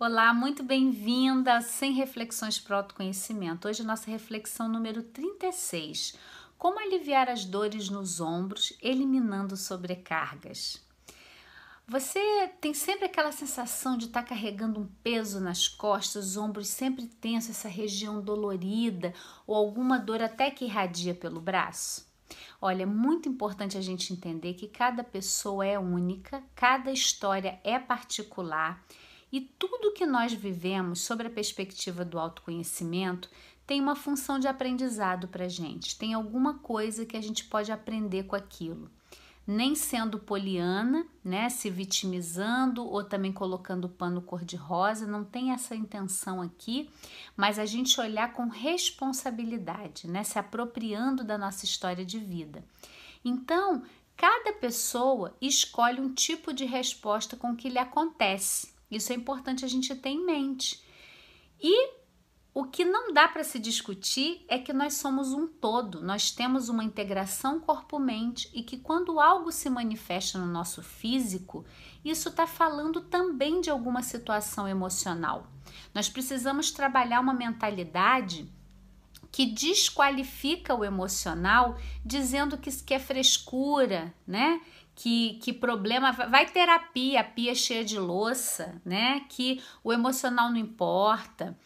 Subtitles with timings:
[0.00, 3.66] Olá, muito bem-vinda Sem Reflexões para o Autoconhecimento.
[3.66, 6.14] Hoje nossa reflexão número 36.
[6.56, 10.80] Como aliviar as dores nos ombros, eliminando sobrecargas.
[11.84, 12.20] Você
[12.60, 17.08] tem sempre aquela sensação de estar tá carregando um peso nas costas, os ombros sempre
[17.08, 19.12] tensos, essa região dolorida
[19.48, 22.06] ou alguma dor até que irradia pelo braço?
[22.62, 27.80] Olha, é muito importante a gente entender que cada pessoa é única, cada história é
[27.80, 28.80] particular
[29.32, 33.30] e tudo que nós vivemos sobre a perspectiva do autoconhecimento
[33.66, 38.24] tem uma função de aprendizado para gente, tem alguma coisa que a gente pode aprender
[38.24, 38.90] com aquilo
[39.48, 46.42] nem sendo poliana, né, se vitimizando ou também colocando pano cor-de-rosa, não tem essa intenção
[46.42, 46.90] aqui,
[47.34, 52.62] mas a gente olhar com responsabilidade, né, se apropriando da nossa história de vida.
[53.24, 53.82] Então,
[54.14, 58.74] cada pessoa escolhe um tipo de resposta com que lhe acontece.
[58.90, 60.82] Isso é importante a gente ter em mente.
[61.60, 61.98] E
[62.54, 66.68] o que não dá para se discutir é que nós somos um todo, nós temos
[66.68, 71.64] uma integração corpo-mente e que quando algo se manifesta no nosso físico,
[72.04, 75.46] isso está falando também de alguma situação emocional.
[75.94, 78.52] Nós precisamos trabalhar uma mentalidade
[79.30, 84.60] que desqualifica o emocional, dizendo que, que é frescura, né?
[85.00, 89.20] Que, que problema vai terapia, a pia cheia de louça, né?
[89.28, 91.56] Que o emocional não importa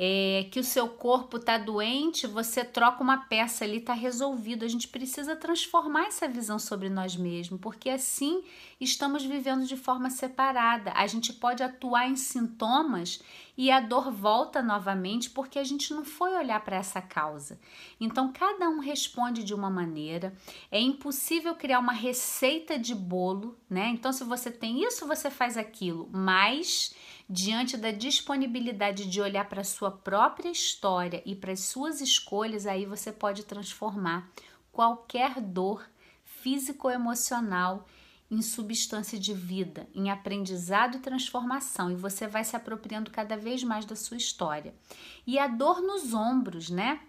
[0.00, 4.64] é, que o seu corpo está doente, você troca uma peça ali, está resolvido.
[4.64, 8.44] A gente precisa transformar essa visão sobre nós mesmos, porque assim
[8.80, 10.92] estamos vivendo de forma separada.
[10.94, 13.20] A gente pode atuar em sintomas
[13.56, 17.58] e a dor volta novamente porque a gente não foi olhar para essa causa.
[18.00, 20.32] Então, cada um responde de uma maneira.
[20.70, 23.88] É impossível criar uma receita de bolo, né?
[23.88, 26.94] Então, se você tem isso, você faz aquilo, mas
[27.28, 32.66] diante da disponibilidade de olhar para a sua própria história e para as suas escolhas,
[32.66, 34.30] aí você pode transformar
[34.72, 35.84] qualquer dor
[36.24, 37.86] físico ou emocional
[38.30, 43.64] em substância de vida, em aprendizado e transformação, e você vai se apropriando cada vez
[43.64, 44.74] mais da sua história.
[45.26, 47.00] E a dor nos ombros, né?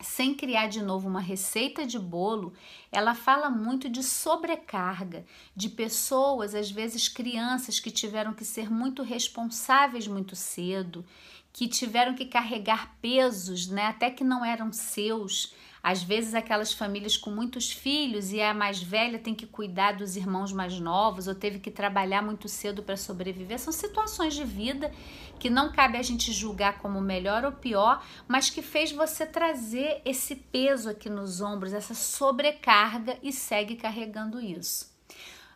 [0.00, 2.52] Sem criar de novo uma receita de bolo,
[2.92, 5.24] ela fala muito de sobrecarga,
[5.56, 11.04] de pessoas, às vezes crianças, que tiveram que ser muito responsáveis muito cedo,
[11.52, 17.16] que tiveram que carregar pesos, né, até que não eram seus, às vezes, aquelas famílias
[17.16, 21.34] com muitos filhos e a mais velha tem que cuidar dos irmãos mais novos ou
[21.34, 23.58] teve que trabalhar muito cedo para sobreviver.
[23.58, 24.90] São situações de vida
[25.38, 30.02] que não cabe a gente julgar como melhor ou pior, mas que fez você trazer
[30.04, 34.97] esse peso aqui nos ombros, essa sobrecarga e segue carregando isso.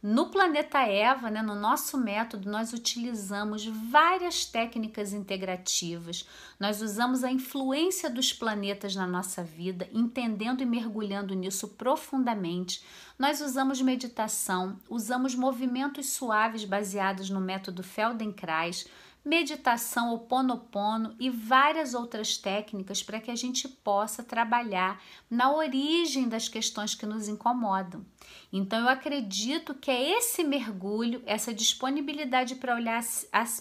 [0.00, 6.24] No planeta Eva, né, no nosso método, nós utilizamos várias técnicas integrativas.
[6.58, 12.80] Nós usamos a influência dos planetas na nossa vida, entendendo e mergulhando nisso profundamente.
[13.18, 18.86] Nós usamos meditação, usamos movimentos suaves baseados no método Feldenkrais
[19.24, 26.28] meditação, o ponopono e várias outras técnicas para que a gente possa trabalhar na origem
[26.28, 28.04] das questões que nos incomodam.
[28.52, 33.02] Então eu acredito que é esse mergulho, essa disponibilidade para olhar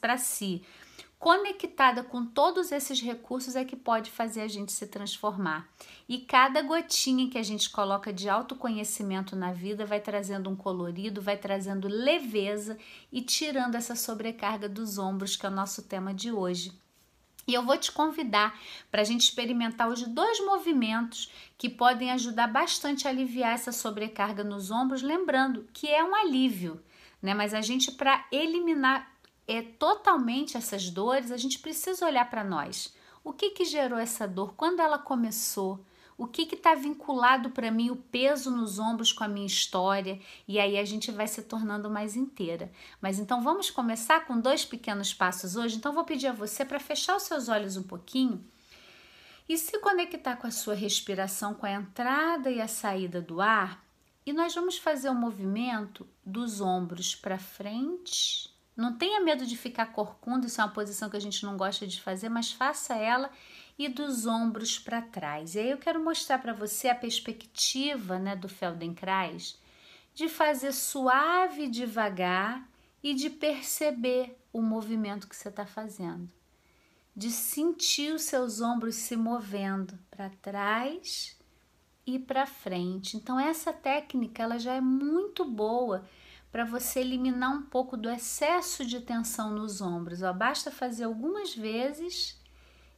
[0.00, 0.62] para si,
[1.22, 5.68] conectada com todos esses recursos é que pode fazer a gente se transformar.
[6.08, 11.22] E cada gotinha que a gente coloca de autoconhecimento na vida vai trazendo um colorido,
[11.22, 12.76] vai trazendo leveza
[13.12, 16.72] e tirando essa sobrecarga dos ombros, que é o nosso tema de hoje.
[17.46, 18.58] E eu vou te convidar
[18.90, 24.42] para a gente experimentar os dois movimentos que podem ajudar bastante a aliviar essa sobrecarga
[24.42, 26.82] nos ombros, lembrando que é um alívio,
[27.22, 27.32] né?
[27.32, 29.11] Mas a gente, para eliminar
[29.46, 32.94] é totalmente essas dores, a gente precisa olhar para nós.
[33.24, 34.54] O que que gerou essa dor?
[34.54, 35.84] Quando ela começou?
[36.16, 40.20] O que está vinculado para mim, o peso nos ombros com a minha história?
[40.46, 42.70] E aí a gente vai se tornando mais inteira.
[43.00, 45.76] Mas então vamos começar com dois pequenos passos hoje.
[45.76, 48.44] Então vou pedir a você para fechar os seus olhos um pouquinho
[49.48, 53.84] e se conectar com a sua respiração, com a entrada e a saída do ar.
[54.24, 59.56] E nós vamos fazer o um movimento dos ombros para frente não tenha medo de
[59.56, 62.94] ficar corcunda, isso é uma posição que a gente não gosta de fazer, mas faça
[62.94, 63.30] ela
[63.78, 65.54] e dos ombros para trás.
[65.54, 69.60] E aí eu quero mostrar para você a perspectiva né, do Feldenkrais
[70.14, 72.68] de fazer suave devagar
[73.02, 76.30] e de perceber o movimento que você está fazendo,
[77.16, 81.36] de sentir os seus ombros se movendo para trás
[82.06, 83.16] e para frente.
[83.16, 86.04] Então essa técnica ela já é muito boa
[86.52, 90.22] para você eliminar um pouco do excesso de tensão nos ombros.
[90.22, 92.38] Ó, basta fazer algumas vezes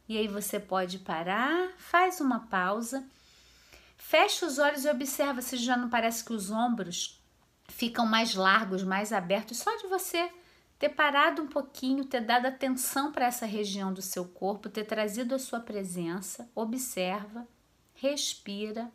[0.09, 3.07] e aí você pode parar, faz uma pausa,
[3.97, 7.23] fecha os olhos e observa se já não parece que os ombros
[7.69, 10.29] ficam mais largos, mais abertos, só de você
[10.77, 15.33] ter parado um pouquinho, ter dado atenção para essa região do seu corpo, ter trazido
[15.33, 17.47] a sua presença, observa,
[17.93, 18.91] respira.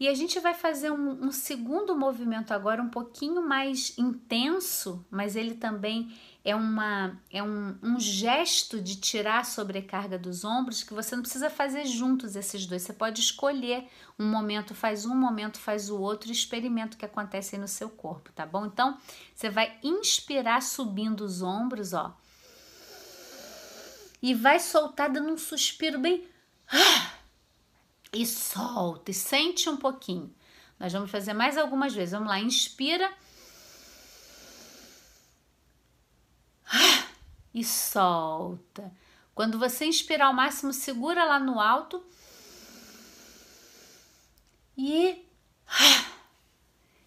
[0.00, 5.34] E a gente vai fazer um, um, segundo movimento agora um pouquinho mais intenso, mas
[5.34, 10.94] ele também é, uma, é um, um gesto de tirar a sobrecarga dos ombros que
[10.94, 12.82] você não precisa fazer juntos esses dois.
[12.82, 17.56] Você pode escolher um momento, faz um, momento faz o outro experimenta o que acontece
[17.56, 18.66] aí no seu corpo, tá bom?
[18.66, 18.96] Então,
[19.34, 22.16] você vai inspirar subindo os ombros, ó.
[24.22, 26.24] E vai soltar dando um suspiro bem.
[26.70, 27.17] Ah,
[28.12, 30.34] e solta e sente um pouquinho.
[30.78, 32.12] Nós vamos fazer mais algumas vezes.
[32.12, 33.12] Vamos lá, inspira.
[37.52, 38.92] E solta.
[39.34, 42.04] Quando você inspirar ao máximo, segura lá no alto.
[44.76, 45.26] E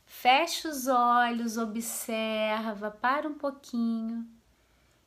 [0.06, 4.28] fecha os olhos, observa, para um pouquinho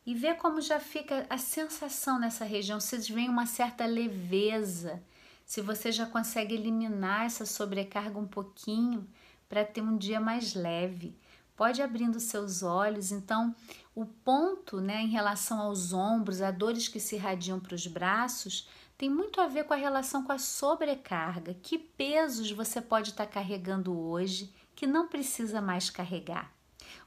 [0.07, 2.79] e vê como já fica a sensação nessa região.
[2.79, 5.03] Vocês veem uma certa leveza
[5.45, 9.07] se você já consegue eliminar essa sobrecarga um pouquinho
[9.49, 11.17] para ter um dia mais leve.
[11.57, 13.13] Pode abrindo seus olhos.
[13.13, 13.55] Então,
[13.95, 18.69] o ponto, né, em relação aos ombros, a dores que se irradiam para os braços,
[18.97, 21.55] tem muito a ver com a relação com a sobrecarga.
[21.55, 26.53] Que pesos você pode estar tá carregando hoje que não precisa mais carregar?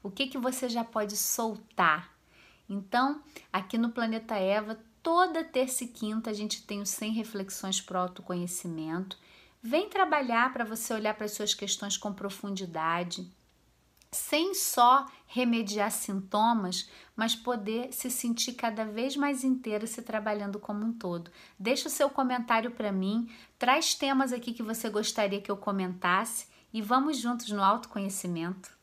[0.02, 2.16] O que que você já pode soltar?
[2.68, 7.80] Então, aqui no Planeta Eva, Toda terça e quinta a gente tem os 100 reflexões
[7.80, 9.16] para o autoconhecimento.
[9.62, 13.28] Vem trabalhar para você olhar para as suas questões com profundidade,
[14.10, 20.84] sem só remediar sintomas, mas poder se sentir cada vez mais inteira se trabalhando como
[20.84, 21.30] um todo.
[21.58, 26.46] Deixa o seu comentário para mim, traz temas aqui que você gostaria que eu comentasse
[26.72, 28.77] e vamos juntos no autoconhecimento.